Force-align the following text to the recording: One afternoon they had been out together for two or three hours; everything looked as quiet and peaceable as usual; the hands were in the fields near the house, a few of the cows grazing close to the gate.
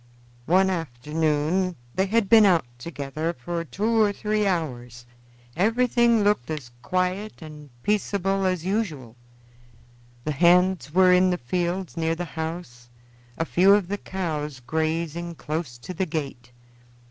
One 0.47 0.71
afternoon 0.71 1.75
they 1.93 2.07
had 2.07 2.27
been 2.27 2.43
out 2.43 2.65
together 2.79 3.33
for 3.33 3.63
two 3.63 4.01
or 4.01 4.11
three 4.11 4.47
hours; 4.47 5.05
everything 5.55 6.23
looked 6.23 6.49
as 6.49 6.71
quiet 6.81 7.39
and 7.43 7.69
peaceable 7.83 8.47
as 8.47 8.65
usual; 8.65 9.15
the 10.23 10.31
hands 10.31 10.91
were 10.91 11.13
in 11.13 11.29
the 11.29 11.37
fields 11.37 11.97
near 11.97 12.15
the 12.15 12.25
house, 12.25 12.89
a 13.37 13.45
few 13.45 13.75
of 13.75 13.89
the 13.89 13.99
cows 13.99 14.59
grazing 14.59 15.35
close 15.35 15.77
to 15.77 15.93
the 15.93 16.07
gate. 16.07 16.51